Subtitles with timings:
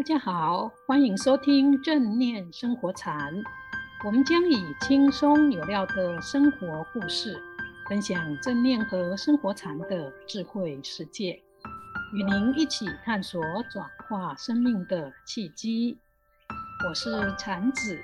[0.00, 3.34] 大家好，欢迎收听正念生活禅。
[4.02, 7.38] 我们将以轻松有料的生活故事，
[7.86, 11.32] 分享正念和生活禅的智慧世界，
[12.14, 15.98] 与您一起探索转化生命的契机。
[16.88, 18.02] 我是禅子，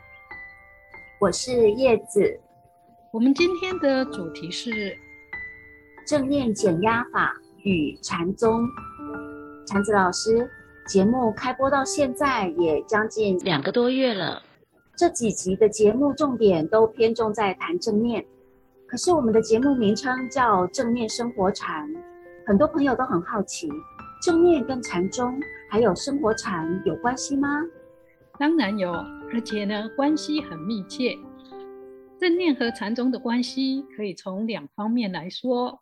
[1.19, 2.39] 我是叶子。
[3.11, 4.95] 我们今天的主题是
[6.07, 8.69] 正念减压法与禅宗。
[9.67, 10.49] 禅子老师，
[10.87, 14.43] 节目开播到现在也将近两个多月了。
[14.97, 18.25] 这几集的节目重点都偏重在谈正念，
[18.87, 21.87] 可是我们的节目名称叫“正念生活禅”，
[22.47, 23.69] 很多朋友都很好奇，
[24.23, 27.49] 正念跟禅宗还有生活禅有关系吗？
[28.39, 28.93] 当然有，
[29.35, 31.19] 而且呢，关系很密切。
[32.19, 35.81] 正念和禅宗的关系可以从两方面来说：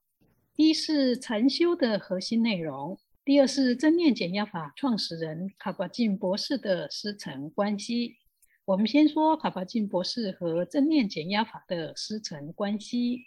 [0.57, 2.99] 一是禅修的核心内容。
[3.27, 8.19] 第二是正念减压法创始人卡巴金博士的师承关系。
[8.67, 13.23] 我们先说卡巴金博士和正念减压法的师承关系。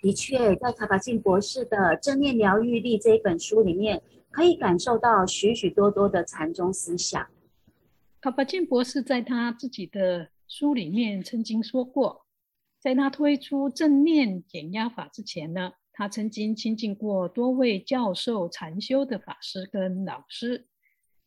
[0.00, 7.26] 的确，在卡巴金博士的《正念疗愈力》这一本书里面，可以感受到许许多多的禅宗思想。
[8.20, 12.26] 卡巴金博士在他自己的书里面曾经说过，
[12.78, 15.72] 在他推出正念减压法之前呢，
[16.02, 20.66] 他曾经亲近过多位教授禅修的法师跟老师，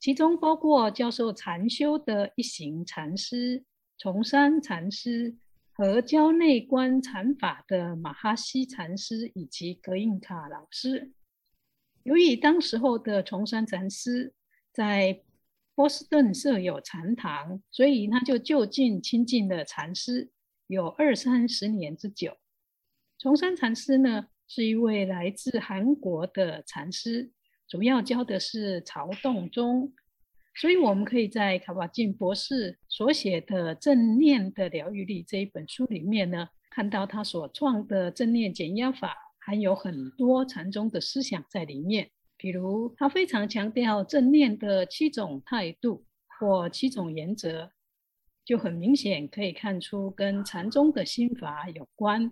[0.02, 3.64] 其中包括教授禅修的一行禅师、
[3.98, 5.38] 崇山禅师
[5.72, 11.14] 和教内观禅法的马哈西禅师以及格印卡老师。
[12.04, 14.34] 由于当时候的崇山禅师
[14.74, 15.22] 在
[15.74, 20.30] 波士顿设有禅堂，所以他就就近亲近了禅师，
[20.68, 22.36] 有二三十年之久。
[23.18, 27.32] 崇山禅师呢，是一位来自韩国的禅师，
[27.68, 29.92] 主要教的是曹洞宗，
[30.56, 46.06] 所以我们可以在卡瓦金博士所写的《正念的疗愈力》这一本书里面呢，看到他所创的正念减压法含有很多禅宗的思想在里面，比如他非常强调正念的七种态度
[46.40, 47.72] 或七种原则，
[48.46, 52.32] 就很明显可以看出跟禅宗的心法有关。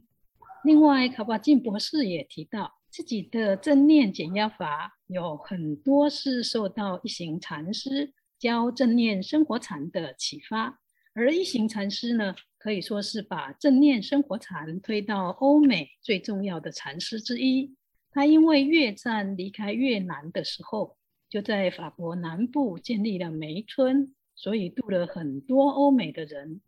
[0.64, 10.80] 另外，卡巴金博士也提到，自己的正念减压法有很多是受到一行禅师教正念生活禅的启发，
[11.14, 17.76] 而一行禅师呢，可以说是把正念生活禅推到欧美最重要的禅师之一。
[18.10, 20.96] 他因为越战离开越南的时候，
[21.30, 26.62] 就在法国南部建立了梅村，所以度了很多欧美的人，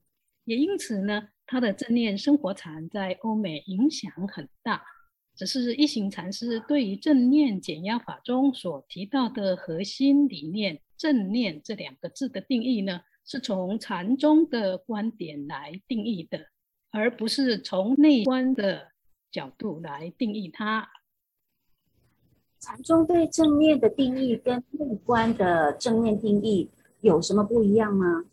[0.43, 1.29] 也因此呢。
[1.47, 4.83] 他的正念生活禅在欧美影响很大，
[5.35, 16.47] 只是一行禅师对于正念减压法中所提到的核心理念“正念”这两个字的定义呢，是从禅宗的观点来定义的，
[16.91, 18.91] 而不是从内观的
[19.31, 20.89] 角度来定义它。
[22.59, 28.25] 禅宗对正念的定义跟内观的正念定义有什么不一样吗？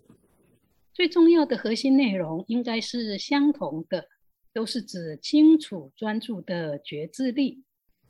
[0.94, 4.08] 最重要的核心内容应该是相同的，
[4.52, 7.64] 都是指清楚专注的觉知力，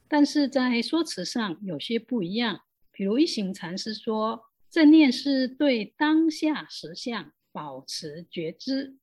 [0.08, 2.60] 但是在说辞上有些不一样。
[2.90, 8.96] 比如一行禅师说，正念是对当下实相保持觉知，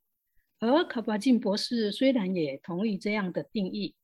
[0.59, 3.95] 而卡巴金博士虽然也同意这样的定义，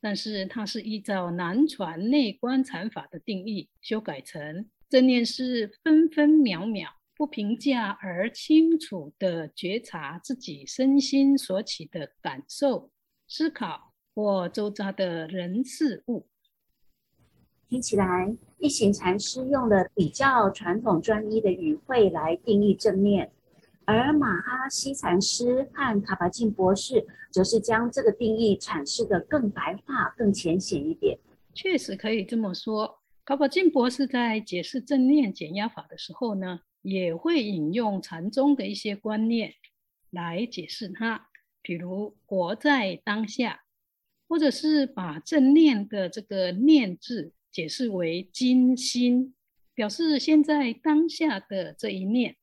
[0.00, 6.90] 但是他是依照南传内观禅法的定义修改成正念是分分秒秒。
[7.16, 12.90] 不评价而清楚地觉察自己身心所起的感受、
[13.28, 16.26] 思考或周遭的人事物。
[17.68, 23.32] 听起来，一行禅师用了比较传统专一的语汇来定义正念，
[23.84, 31.18] 而马哈西禅师和卡巴金博士则是将这个定义阐释得更白话、更浅显一点。
[31.54, 32.98] 确实可以这么说。
[33.24, 39.54] 卡巴金博士在解释正念减压法的时候呢，也会引用禅宗的一些观念
[40.10, 41.28] 来解释它，
[41.62, 43.62] 比如活在当下，
[44.28, 49.34] 或者是把正念的这个“念”字解释为今心，
[49.74, 52.36] 表示现在当下的这一念。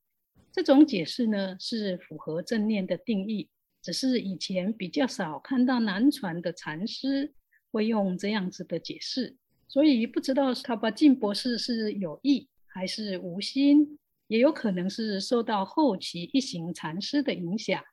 [0.51, 3.47] 这种解释呢，是符合正念的定义，
[3.79, 7.31] 只是以前比较少看到南传的禅师
[7.71, 9.37] 会用这样子的解释，
[9.67, 13.99] 所以不知道卡巴金博士是有意还是无心。
[14.31, 17.83] 也有可能是受到后期一行禅师的影响，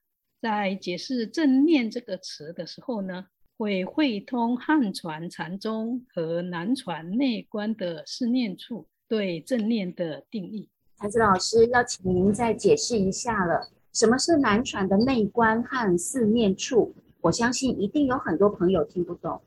[0.41, 3.27] 在解释“正念”这个词的时候呢，
[3.57, 10.69] 会汇通汉传禅宗和南传内观的四念处对正念的定义。
[10.97, 16.95] 禅子老师要请您再解释一下了，什么是南传的内观和四念处？
[17.21, 19.43] 我相信一定有很多朋友听不懂。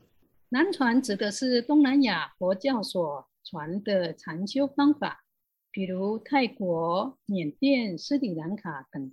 [0.50, 5.21] 南传指的是东南亚佛教所传的禅修方法，
[5.72, 9.10] 比如泰国、缅甸、斯里兰卡等。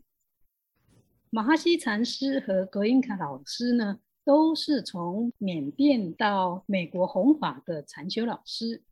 [1.29, 8.83] 马哈西禅师和格印卡老师呢，都是从缅甸到美国弘法的禅修老师，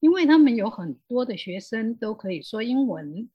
[0.00, 3.30] 因为他们有很多的学生都可以说英文。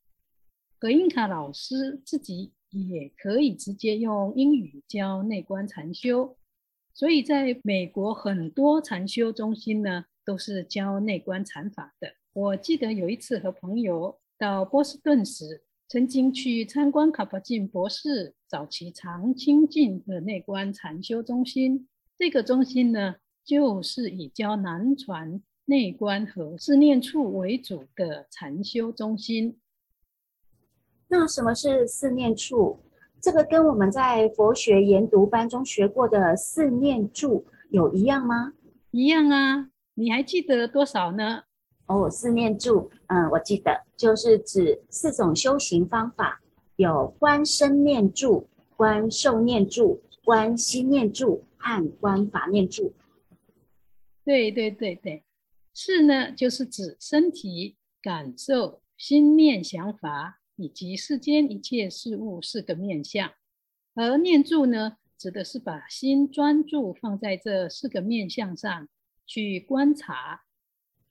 [0.78, 6.36] 格印卡老师自己也可以直接用英语教内观禅修，
[6.94, 12.16] 所以在美国很多禅修中心呢，都是教内观禅法的。
[12.34, 21.90] 我记得有一次和朋友到波士顿时，曾经去参观卡巴金博士早期常清净的内观禅修中心。
[22.18, 29.60] 这个中心呢，就是以教南传内观和四念处为主的禅修中心。
[31.10, 32.80] 那什么是四念处？
[33.22, 38.54] 这个跟我们在佛学研读班中学过的四念住有一样吗？
[38.92, 41.44] 一样啊，你还记得多少呢？
[41.92, 46.42] 哦，四念住，嗯，我记得就是指四种修行方法，
[46.78, 48.48] 有观身念住、
[48.78, 52.94] 观受念住、观心念住和观法念住。
[54.24, 55.26] 对对对对，
[55.74, 63.32] 四呢就是指身体、感受、心念、想法以及世间一切事物四个面向，
[63.96, 68.88] 而念住呢，指的是把心专注放在这四个面向上
[69.26, 70.44] 去观察。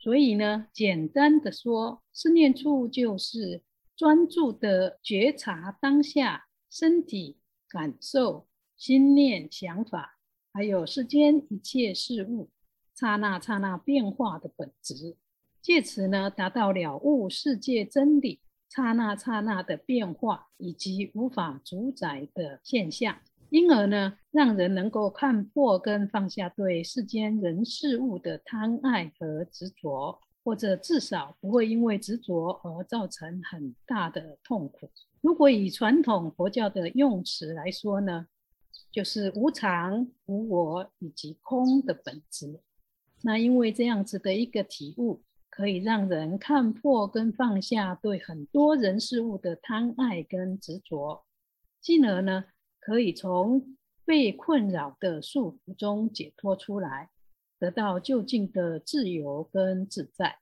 [0.00, 3.62] 所以呢，简单的说，思念处就是
[3.94, 7.36] 专注的觉察当下身体
[7.68, 8.48] 感受、
[8.78, 10.18] 心念想法，
[10.54, 12.48] 还有世间一切事物
[12.94, 15.18] 刹那刹那变化的本质，
[15.60, 23.20] 借此呢，达到了悟世界真理刹那刹那的变化以及无法主宰的现象。
[23.50, 34.88] 因而呢，让人能够看破跟放下对世间人事物的贪爱和执着，或者至少不会因为执着而造成很大的痛苦。
[35.20, 38.26] 如果以传统佛教的用词来说呢，
[38.92, 42.60] 就是无常、无我以及空的本质。
[43.22, 51.24] 那因为这样子的一个体悟，可以让人看破跟放下对很多人事物的贪爱跟执着，
[51.80, 52.44] 进而呢，
[52.80, 57.10] 可以从被困扰的束缚中解脱出来，
[57.58, 60.38] 得到就近的自由跟自在。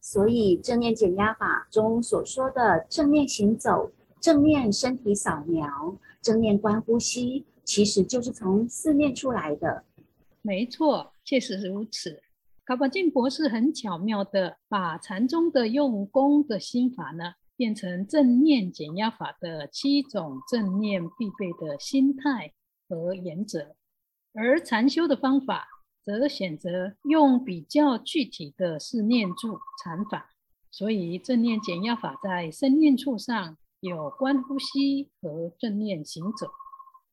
[0.00, 3.90] 所以正念减压法中所说的正念行走、
[4.20, 9.84] 正念身体扫描、正念观呼吸，其实就是从四念出来的。
[10.42, 12.22] 没错，确实如此。
[12.66, 22.52] 卡巴金博士很巧妙地把禅宗的用功的心法呢，变成正念减压法的七种正念必备的心态
[22.88, 23.76] 和原则，
[24.32, 25.68] 而禅修的方法
[26.02, 30.30] 则选择用比较具体的四念住禅法。
[30.70, 36.48] 所以正念减压法在身念处上有观呼吸和正念行走，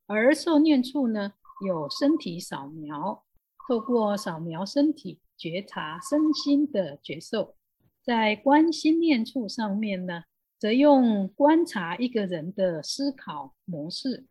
[0.08, 1.34] 而受念处呢，
[1.64, 3.24] 有身体扫描，
[3.68, 7.54] 透过扫描身体觉察身心的觉受。
[8.02, 10.24] 在观心念处上面呢，
[10.62, 14.28] 则用观察一个人的思考模式，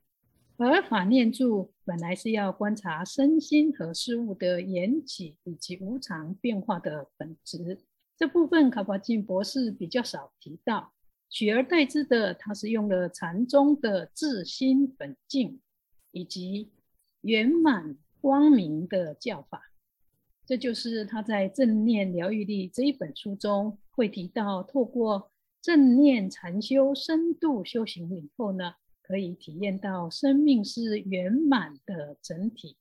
[0.58, 7.80] 而法念住本来是要观察身心和事物的缘起以及无常变化的本质。
[8.16, 10.92] 这部分卡巴金博士比较少提到，
[11.28, 15.60] 取而代之的，他是用了禅宗的自心本净
[16.12, 16.70] 以及
[17.22, 19.72] 圆满光明的教法。
[20.46, 25.32] 这就是他在《正念疗愈力》这一本书中会提到，透过
[25.62, 32.76] 正念禅修深度修行以后呢，可以体验到生命是圆满的整体。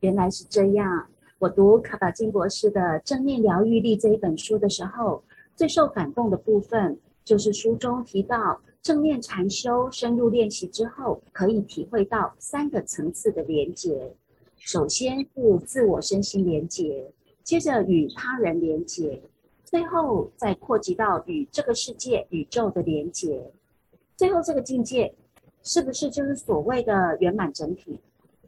[0.00, 1.08] 原来是这样。
[1.38, 5.22] 我读卡巴金博士的《正念疗愈力》这一本书的时候，
[5.54, 14.14] 最受感动的部分就是书中提到，正念禅修深入练习之后，可以体会到三个层次的连结。
[14.56, 19.20] 首先是自我身心连结，接着与他人连结。
[19.72, 23.50] 最后再扩及到与这个世界、宇宙的连接，
[24.18, 25.14] 最后这个境界
[25.62, 27.98] 是不是就是所谓的圆满整体？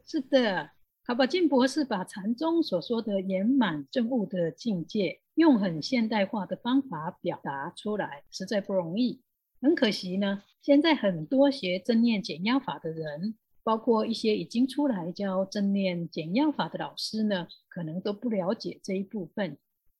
[0.05, 0.69] 是的，
[1.03, 9.19] 卡巴金博士把禅宗所说的圆满证悟的境界，用很现代化的方法表达出来，实在不容易。
[9.59, 19.57] 很可惜呢，现在很多学正念减压法的人，包括一些已经出来教正念减压法的老师呢，可能都不了解这一部分。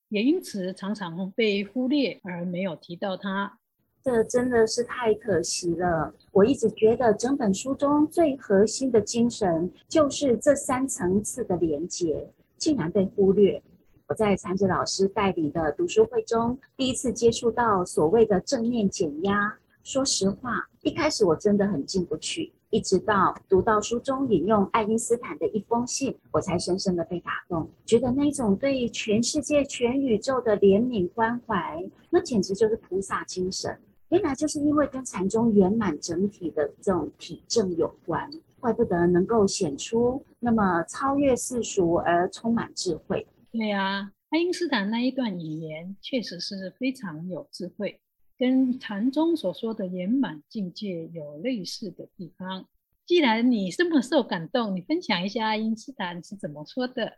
[0.10, 3.60] 也因此常常被忽略而没有提到它。
[4.04, 6.14] 这真的是太可惜了。
[6.32, 13.62] 我一直觉得整本书中最核心的精神就是这三层次的连结，竟然被忽略。
[14.08, 19.58] 我在禅子老师带领的读书会中，第一次接触到所谓的正面减压。
[19.84, 33.80] 说实话，一开始我真的很进不去，一直到读到书中引用爱因斯坦的一封信，我才深深的被打动，觉得那种对全世界、全宇宙的怜悯关怀，那简直就是菩萨精神。
[34.10, 38.30] 原来就是因为跟禅宗圆满整体的这种体证有关，
[38.60, 43.26] 怪不得能够显出那么超越世俗而充满智慧。
[43.54, 48.02] 对啊，爱因斯坦那一段语言确实是非常有智慧，
[48.38, 52.66] 跟禅宗所说的圆满境界有类似的地方。
[53.06, 57.18] 既然你这么受感动，你分享一下爱因斯坦是怎么说的？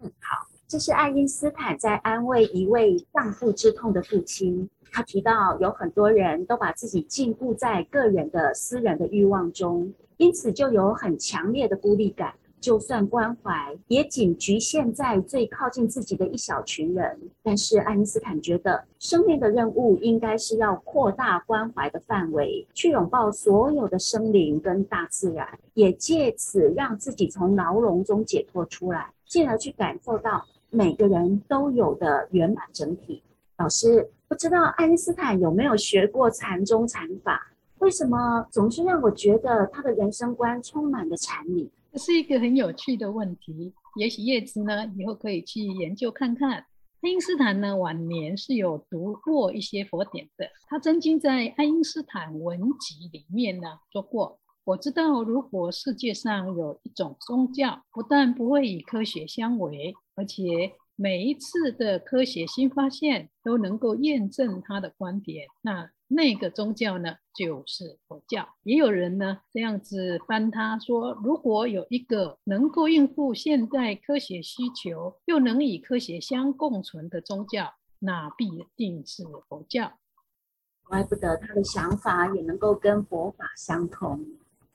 [0.00, 4.68] 嗯，好，这是爱因斯坦在安慰一位丧父之痛的父亲。
[4.90, 12.34] 他提到，有很多人都把自己禁锢在个人的私人的欲望中，因此就有很强烈的孤立感。
[12.62, 17.18] 就算关怀，也仅局限在最靠近自己的一小群人。
[17.42, 33.22] 但是爱因斯坦觉得，生命的任务应该是要扩大关怀的范围，去拥抱所有的生灵跟大自然，也借此让自己从牢笼中解脱出来，进而去感受到每个人都有的圆满整体。
[33.58, 34.08] 老师。
[34.28, 37.52] 不知道爱因斯坦有没有学过禅宗禅法？
[37.80, 41.70] 为什么总是让我觉得他的人生观充满了禅理？
[41.92, 43.74] 这是一个很有趣的问题。
[43.96, 46.64] 也许叶子呢，以后可以去研究看看。
[47.02, 50.48] 爱因斯坦呢，晚年是有读过一些佛典的。
[50.68, 68.46] 他曾经在《爱因斯坦文集》里面呢说过：“我知道，如果世界上有一种宗教，不但不会与科学相违，而且……”每一次的科学新发现都能够验证他的观点，那那个宗教呢，就是佛教。
[68.62, 79.92] 也有人呢这样子翻他说，如果有一个能够应付现代科学需求，又能与科学相共存的宗教，那必定是佛教。
[80.84, 84.26] 怪不得他的想法也能够跟佛法相同。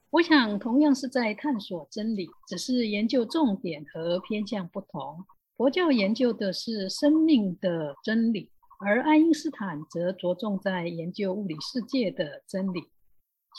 [0.10, 5.24] 我想同样是在探索真理，只是研究重点和偏向不同。
[5.56, 12.90] 佛教研究的是生命的真理，而爱因斯坦则着重在研究物理世界的真理。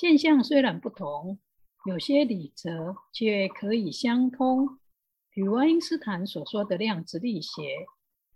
[0.00, 1.38] 现象虽然不同，
[1.87, 4.78] 有些理则却可以相通。
[5.30, 7.87] 比如爱因斯坦所说的量子力学，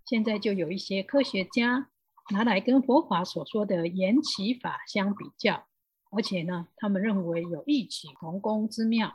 [0.07, 1.89] 现在就有一些科学家
[2.33, 5.65] 拿来跟佛法所说的缘起法相比较，
[6.11, 9.13] 而且呢，他们认为有异曲同工之妙。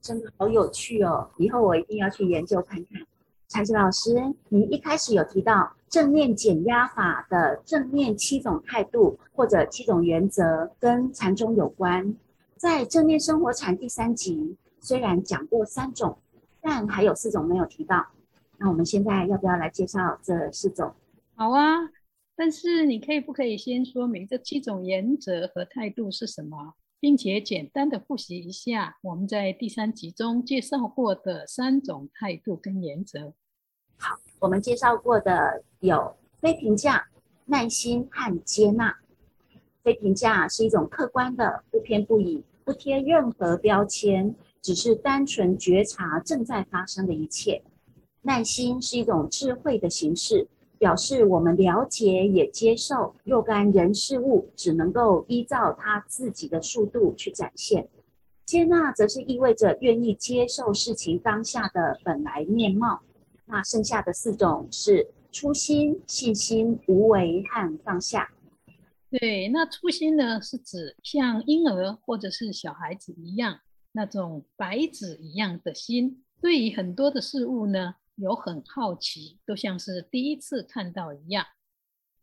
[0.00, 1.28] 真的好有趣哦！
[1.38, 3.04] 以后我一定要去研究看看。
[3.48, 4.14] 禅子老师，
[4.48, 12.14] 您一开始有提到正念减压法的正念七种态度或者七种原则跟禅宗有关。
[12.56, 16.16] 在正念生活禅第三集，虽然讲过三种，
[16.60, 18.06] 但还有四种没有提到。
[18.56, 20.94] 那我们现在要不要来介绍这四种？
[21.34, 21.78] 好啊，
[22.36, 26.74] 但是你可以不可以先说明这七种原则和态度是什么？
[27.00, 33.34] 并且简单的复习一下我们在第三集中介绍过的三种态度跟原则。
[34.00, 37.06] 好，我们介绍过的有非评价、
[37.44, 38.96] 耐心和接纳。
[39.84, 47.62] 非评价是一种客观的、不偏不倚、不贴任何标签，只是单纯觉察正在发生的一切。
[48.22, 50.48] 耐心是一种智慧的形式。
[50.78, 57.86] 表示我们了解也接受若干人事物，只能够依照他自己的速度去展现。
[58.46, 63.02] 接纳则是意味着愿意接受事情当下的本来面貌。
[63.50, 68.30] 那剩下的四种是初心、信心、无为和放下。
[69.10, 73.60] 对，那初心呢，是指像婴儿或者是小孩子一样，
[73.92, 77.96] 那种白纸一样的心，对于很多的事物呢。
[78.16, 81.46] 有很好奇，都像是第一次看到一样。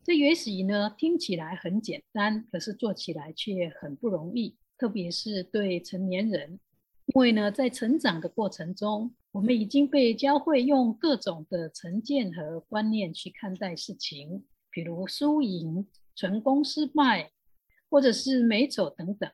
[0.04, 6.60] 这也许呢，听起来很简单，可是做起来却很不容易，特别是对成年人。
[7.08, 17.32] 因为呢，在成长的过程中，我们已经被教会用各种的成见和观念去看待事情，比如输赢、成功失败，
[17.88, 19.30] 或者是美丑等等。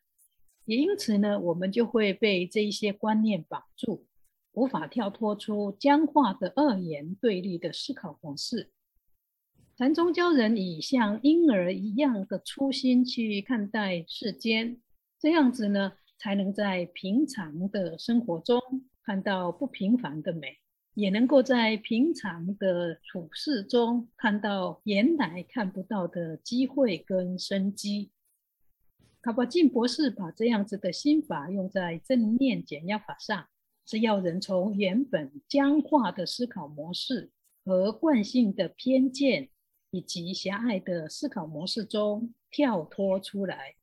[0.66, 4.06] 也因此呢，我们就会被这一些观念绑住。
[4.52, 8.72] 无法跳脱出僵化的二元对立的思考模式。
[9.78, 14.82] 禅宗教人以像婴儿一样的初心去看待世间，
[15.18, 18.60] 这样子呢，才能在平常的生活中
[19.04, 20.60] 看到不平凡的美，
[20.94, 28.12] 也能够在平常的处事中看到原来看不到的机会跟生机。
[29.22, 33.48] 卡巴金博士把这样子的心法用在正念减压法上，
[33.86, 37.32] 是要人从原本僵化的思考模式
[37.66, 39.50] 和惯性的偏见
[39.92, 43.76] 以及狭隘的思考模式中跳脱出来。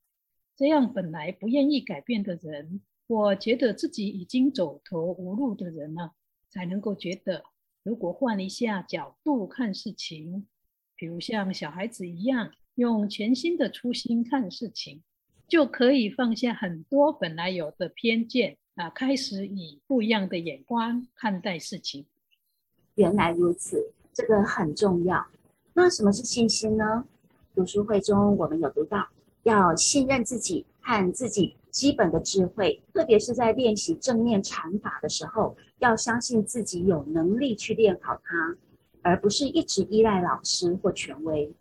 [0.57, 6.13] 这样本来不愿意改变的人，我觉得自己已经走投无路的人呢，
[6.49, 7.43] 才能够觉得，
[7.83, 10.47] 如果换一下角度看事情，
[10.95, 15.03] 比如像小孩子一样，用全新的初心看事情，
[15.49, 22.07] 就可以放下很多本来有的偏见啊，开始以不一样的眼光看待事情。
[22.95, 25.27] 原来如此，这个很重要。
[25.75, 27.05] 那什么是信心呢？
[27.57, 29.09] 读书会中我们有读到，
[29.43, 31.57] 要信任自己和自己。
[31.71, 38.57] 基本的智慧，特别是在练习正念禅法的时候，要相信自己有能力去练好它，
[39.03, 41.53] 而不是一直依赖老师或权威。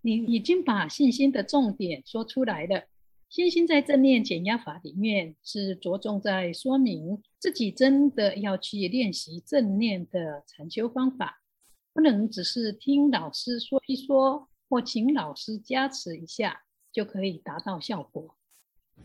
[0.00, 2.84] 你已经把信心的重点说出来了。
[3.28, 11.42] 信心在正念减压法里面是着重在说明自己真的要去练习正念的禅修方法，
[11.92, 18.34] 不能只是听老师说一说，或请老师加持一下就可以达到效果。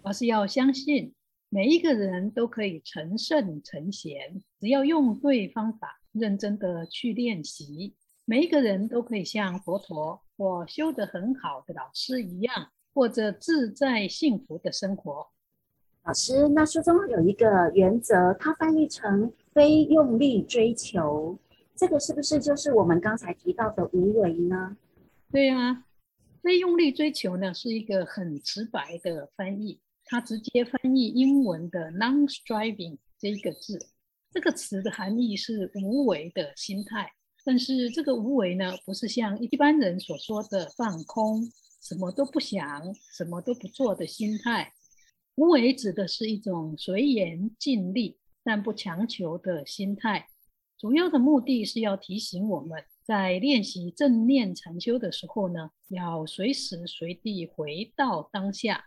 [0.03, 1.13] 而是要相信
[1.49, 7.95] 每一个人都可以成圣成贤，只要用对方法，认真的去练习，
[8.25, 15.27] 每一个人都可以像佛陀或修得很好的老师一样，过着自在幸福的生活。
[16.03, 21.39] 老师，那书中有一个原则，它翻译成“非用力追求”，
[21.75, 24.75] 这个是不是就是我们刚才提到的无为呢？
[25.31, 25.85] 对啊。
[26.41, 33.89] 非用力追求呢，是一个很直白的翻译，它直接翻译英文的 non-striving 这一个字。
[34.31, 37.11] 这个词的含义是无为的心态，
[37.45, 41.43] 但是这个无为呢，不是像一般人所说的放空，
[41.81, 44.73] 什么都不想，什么都不做的心态。
[45.35, 50.27] 无为指的是一种随缘尽力，但不强求的心态。
[50.77, 52.83] 主要的目的是要提醒我们。
[53.05, 58.85] 在练习正念禅修的时候呢，要随时随地回到当下，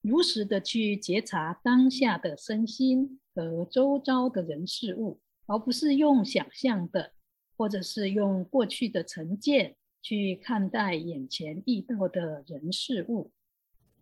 [0.00, 7.12] 如实的去觉察当下的身心和周遭的人事物，而不是用想象的，
[7.56, 13.32] 或者是用过去的成见去看待眼前遇到的人事物。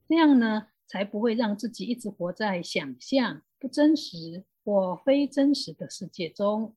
[0.07, 6.75] 这样呢，才不会让自己一直活在想象不真实或非真实的世界中。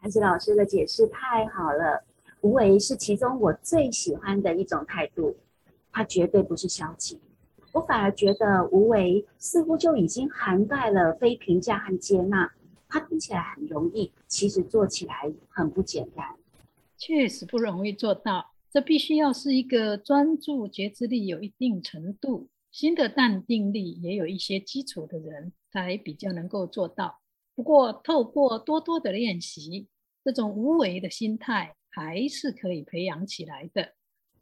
[0.00, 2.04] 禅子老师的解释太好了，
[2.42, 5.36] 无为是其中我最喜欢的一种态度，
[5.90, 7.20] 它绝对不是消极。
[7.76, 12.50] 我反而觉得无为似乎就已经涵盖了非评价和接纳，
[12.88, 16.26] 它听起来很容易，其实做起来很不简单。
[16.96, 27.18] 确实不容易做到，这必须要是一个专注觉知力有一定程度、新的淡定力也有一些基础的人，才比较能够做到。
[27.54, 29.86] 不过，透过多多的练习，
[30.24, 33.92] 这种无为的心态还是可以培养起来的。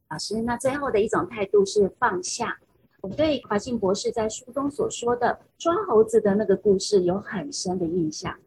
[0.09, 2.61] 老师，那最后的一种态度是放下。
[3.05, 8.39] 我对华信博士在书中所说的抓猴子的那个故事有很深的印象。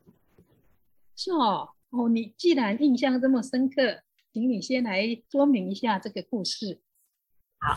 [1.15, 4.01] 是哦，哦，你既然印象这么深刻，
[4.33, 6.79] 请你先来说明一下这个故事。
[7.59, 7.75] 好，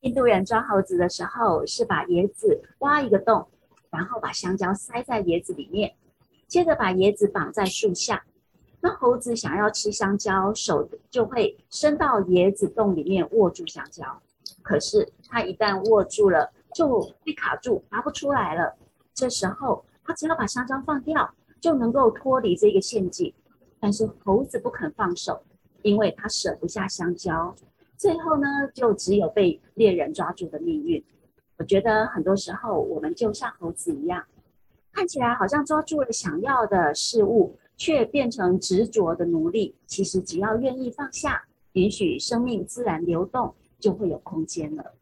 [0.00, 3.46] 印度人抓猴子的时候是把椰子挖一个洞。
[3.90, 5.94] 然后把香蕉塞在椰子里面，
[6.46, 8.24] 接着把椰子绑在树下。
[8.80, 14.22] 那猴子想要吃香蕉，手就会伸到椰子洞里面握住香蕉。
[14.62, 18.74] 可是它一旦握住了，就被卡住，拔不出来了。
[19.12, 23.32] 这时候它只要把香蕉放掉，就能够脱离这个陷阱。
[23.78, 25.42] 但是猴子不肯放手，
[25.82, 27.54] 因为它舍不下香蕉。
[27.96, 31.04] 最后呢，就只有被猎人抓住的命运。
[31.58, 34.24] 我觉得很多时候，我们就像猴子一样，
[34.92, 39.76] 看起来好像抓住了想要的事物，却变成执着的奴隶。
[39.86, 44.94] 其实只要愿意放下，允许生命自然流动，就会有空间了。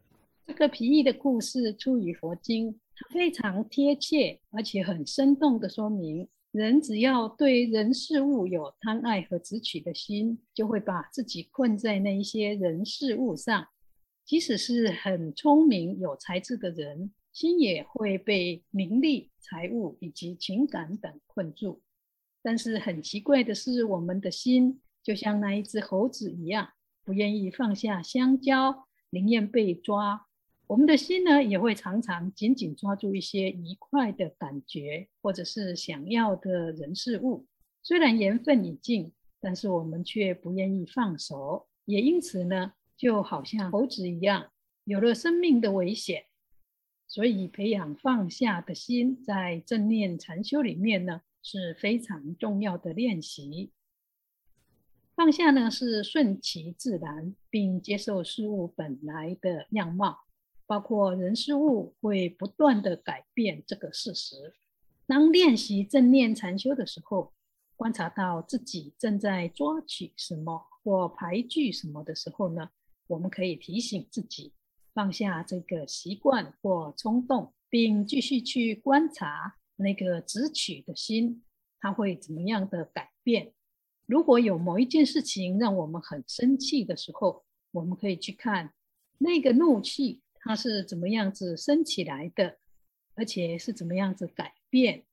[0.47, 13.67] 这个皮衣的故事出于佛经，它非常贴切，而且很生动地说明，人只要对人事物有贪爱和执取的心，就会把自己困在那一些人事物上。
[14.25, 21.81] 即使是很聪明、有才智的人，心也会被名利、财物以及情感等困住。
[22.41, 26.69] 但是很奇怪的是，我们的心就像那一只猴子一样，
[27.11, 30.27] 不愿意放下香蕉，宁愿被抓。
[30.65, 37.45] 我们的心呢，也会常常紧紧抓住一些愉快的感觉，或者是想要的人事物，
[37.83, 44.49] 虽然缘分已尽，但是我们却不愿意放手，也因此呢，就好像猴子一样，
[44.85, 46.23] 有了生命的危险。
[47.09, 53.73] 所以，培养放下的心，在正念禅修里面呢，是非常重要的练习。
[55.15, 60.19] 放下呢，是顺其自然，并接受事物本来的样貌，
[60.65, 64.53] 包括人事物会不断的改变这个事实。
[65.05, 67.33] 当练习正念禅修的时候，
[67.75, 72.69] 观察到自己正在抓取什么或排拒什么的时候呢，
[73.07, 74.53] 我们可以提醒自己。
[74.93, 81.43] 放下这个习惯或冲动，并继续去观察那个执取的心，
[81.79, 83.53] 它会怎么样的改变？
[84.11, 88.73] 如果有某一件事情让我们很生气的时候，我们可以去看
[89.19, 92.57] 那个怒气它是怎么样子升起来的，
[93.15, 95.05] 而且是怎么样子改变。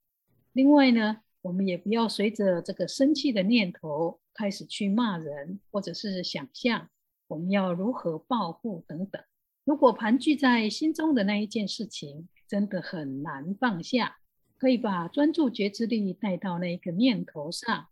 [0.52, 6.88] 另外呢，我们也不要随着这个生气的念头开始去骂人，或者是想象
[7.28, 9.22] 我们要如何报复等等。
[9.62, 14.16] 如果盘踞在心中的那一件事情真的很难放下，
[14.58, 17.86] 可以把专注觉知力带到那个念头上，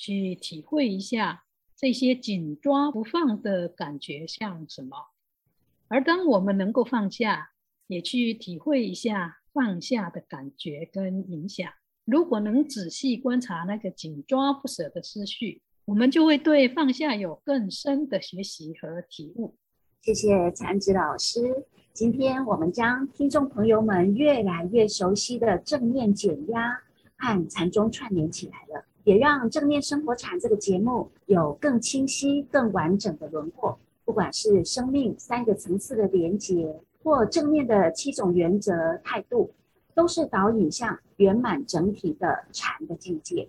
[0.00, 1.44] 去体会一下
[1.76, 4.96] 这些紧抓不放的感觉像什么。
[5.88, 7.50] 而当我们能够放下，
[7.86, 11.70] 也去体会一下放下的感觉跟影响。
[12.06, 19.54] 如果能仔细观察那个紧抓不舍的思绪，我们就会对放下有更深的学习和体悟。
[20.00, 21.66] 谢谢禅子老师。
[21.92, 26.80] 今天我们将听众朋友们越来越熟悉的正念减压
[27.18, 33.78] 和禅宗串联起来了，也让正念生活禅这个节目有更清晰、更完整的轮廓。
[34.04, 39.52] 不管是生命三个层次的连结，或正面的七种原则态度，
[39.94, 43.48] 都是导引向圆满整体的禅的境界。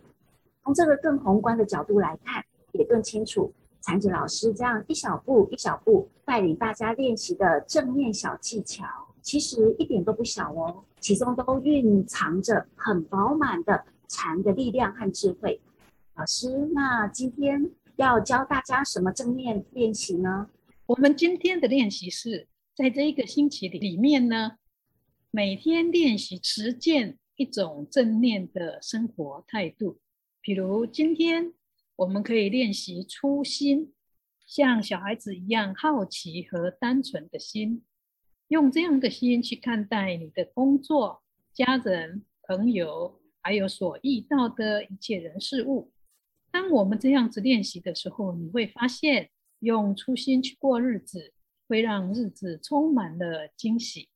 [0.64, 3.52] 从这个更宏观的角度来看，也更清楚。
[3.82, 8.86] 禅子老师这样一小步一小步带领大家练习的正念小技巧，
[9.24, 15.62] 其实一点都不小哦，其中都蕴藏着很饱满的禅的力量和智慧。
[16.16, 20.50] 老师，那今天要教大家什么正念练习呢？
[20.86, 24.58] 我们今天的练习是在这一个星期里里面呢，
[25.32, 30.00] 每天练习实践一种正念的生活态度，
[30.42, 31.54] 比如今天。
[31.98, 33.94] 我们可以练习初心，
[34.48, 37.84] 像小孩子一样好奇和单纯的心，
[38.48, 41.22] 用这样的心去看待你的工作、
[41.54, 45.92] 家人、朋友，还有所遇到的一切人事物。
[46.52, 51.34] 当我们这样子练习的时候，你会发现，用初心去过日子，
[51.68, 54.10] 会让日子充满了惊喜。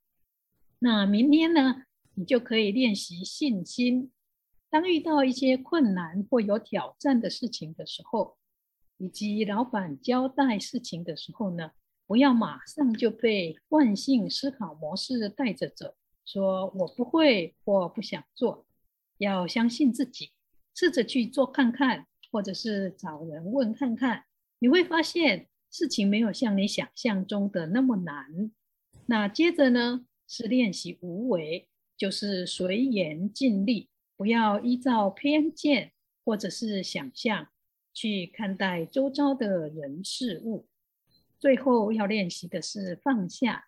[0.79, 1.83] 那明天呢，
[2.15, 4.11] 你就可以练习信心。
[4.69, 8.37] 当遇到一些困难或有挑战的事情的时候，
[8.97, 11.71] 以及老板交代事情的时候呢，
[12.05, 18.65] 不要马上就被惯性思考模式带着走，说我不会或不想做，
[19.17, 20.31] 要相信自己，
[20.73, 24.25] 试着去做看看，或者是找人问看看，
[24.59, 28.51] 你会发现事情没有像你想象中的那么难。
[29.07, 33.89] 那接着呢，是练习无为，就是随缘尽力。
[34.17, 35.91] 不要依照偏见
[36.23, 37.49] 或者是想象
[37.93, 40.67] 去看待周遭的人事物。
[41.37, 43.65] 最后要练习的是放下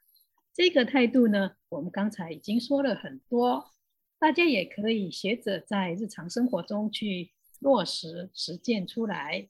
[0.53, 3.73] 这个态度呢，我们刚才已经说了很多，
[4.19, 9.47] 大家也可以学着在日常生活中去落实实践出来。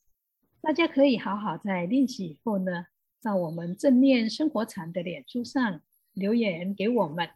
[0.62, 2.88] 大家可以好好在练习以后呢，
[3.22, 5.82] 到我们正念生活禅的脸书上
[6.14, 7.30] 留言给我们。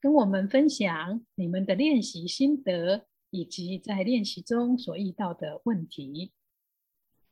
[0.00, 6.32] 跟我们分享你们的练习心得，以及在练习中所遇到的问题。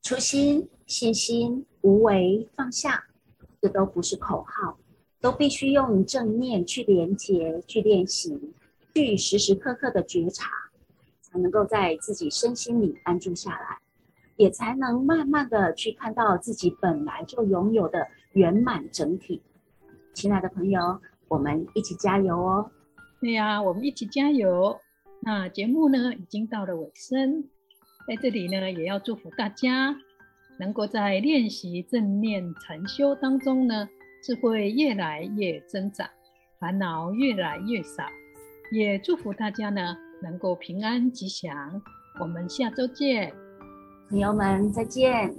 [0.02, 3.06] 初心、信心、无为、放下，
[3.62, 4.78] 这都不是口号，
[5.20, 8.38] 都必须用正念去连接、去练习、
[8.94, 10.48] 去时时刻刻的觉察，
[11.20, 13.78] 才能够在自己身心里安住下来，
[14.36, 19.42] 也才能慢慢的去看到自己本来就拥有的圆满整体。
[20.12, 21.00] 亲爱的朋友。
[21.26, 22.70] 我们一起加油哦！
[23.18, 24.78] 对呀，我们一起加油。
[25.20, 27.42] 那节目呢，已经到了尾声，
[28.06, 29.96] 在这里呢，也要祝福大家
[30.60, 33.88] 能够在练习正念禅修当中呢，
[34.22, 36.08] 智慧越来越增长，
[36.60, 38.04] 烦恼越来越少。
[38.70, 41.80] 也祝福大家呢，能够平安吉祥。
[42.20, 43.32] 我们下周见，
[44.08, 45.34] 朋友们再见。